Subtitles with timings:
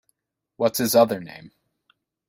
[0.57, 1.51] What’s his other name?